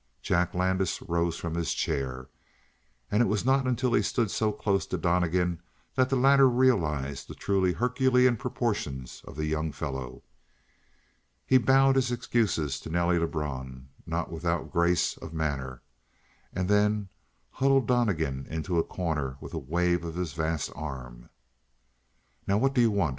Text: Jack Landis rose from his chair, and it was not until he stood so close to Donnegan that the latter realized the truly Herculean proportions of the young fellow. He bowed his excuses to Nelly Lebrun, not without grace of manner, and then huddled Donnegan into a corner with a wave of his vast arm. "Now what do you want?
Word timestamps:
Jack 0.23 0.55
Landis 0.55 0.99
rose 1.03 1.37
from 1.37 1.53
his 1.53 1.75
chair, 1.75 2.27
and 3.11 3.21
it 3.21 3.27
was 3.27 3.45
not 3.45 3.67
until 3.67 3.93
he 3.93 4.01
stood 4.01 4.31
so 4.31 4.51
close 4.51 4.87
to 4.87 4.97
Donnegan 4.97 5.61
that 5.93 6.09
the 6.09 6.15
latter 6.15 6.49
realized 6.49 7.27
the 7.27 7.35
truly 7.35 7.73
Herculean 7.73 8.35
proportions 8.35 9.21
of 9.27 9.35
the 9.35 9.45
young 9.45 9.71
fellow. 9.71 10.23
He 11.45 11.59
bowed 11.59 11.97
his 11.97 12.11
excuses 12.11 12.79
to 12.79 12.89
Nelly 12.89 13.19
Lebrun, 13.19 13.89
not 14.07 14.31
without 14.31 14.71
grace 14.71 15.17
of 15.17 15.35
manner, 15.35 15.83
and 16.51 16.67
then 16.67 17.09
huddled 17.51 17.85
Donnegan 17.87 18.47
into 18.49 18.79
a 18.79 18.83
corner 18.83 19.37
with 19.39 19.53
a 19.53 19.59
wave 19.59 20.03
of 20.03 20.15
his 20.15 20.33
vast 20.33 20.71
arm. 20.75 21.29
"Now 22.47 22.57
what 22.57 22.73
do 22.73 22.81
you 22.81 22.89
want? 22.89 23.09